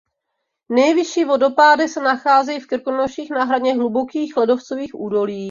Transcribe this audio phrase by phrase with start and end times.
[0.71, 5.39] Nejvyšší vodopády se nacházejí v Krkonoších na hraně hlubokých ledovcových údolí.